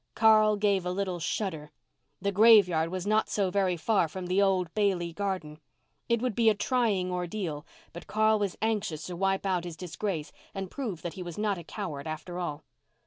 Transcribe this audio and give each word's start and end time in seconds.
Carl 0.15 0.55
gave 0.55 0.83
a 0.83 0.89
little 0.89 1.19
shudder. 1.19 1.69
The 2.19 2.31
graveyard 2.31 2.89
was 2.89 3.05
not 3.05 3.29
so 3.29 3.51
very 3.51 3.77
far 3.77 4.07
from 4.07 4.25
the 4.25 4.41
old 4.41 4.73
Bailey 4.73 5.13
garden. 5.13 5.59
It 6.09 6.23
would 6.23 6.33
be 6.33 6.49
a 6.49 6.55
trying 6.55 7.11
ordeal, 7.11 7.67
but 7.93 8.07
Carl 8.07 8.39
was 8.39 8.57
anxious 8.63 9.05
to 9.05 9.15
wipe 9.15 9.45
out 9.45 9.63
his 9.63 9.77
disgrace 9.77 10.31
and 10.55 10.71
prove 10.71 11.03
that 11.03 11.13
he 11.13 11.21
was 11.21 11.37
not 11.37 11.59
a 11.59 11.63
coward 11.63 12.07
after 12.07 12.39
all. 12.39 12.63